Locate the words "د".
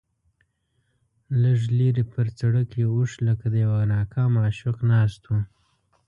3.53-3.55